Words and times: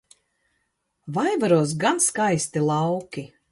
Vaivaros 1.17 1.71
gan 1.81 1.97
skaisti 2.09 2.59
lauki! 2.69 3.21